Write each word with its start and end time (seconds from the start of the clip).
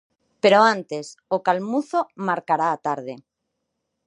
Pero 0.43 0.57
antes, 0.75 1.05
o 1.35 1.37
calmuzo 1.47 1.99
marcará 2.27 2.67
a 2.71 2.77
tarde. 2.87 3.13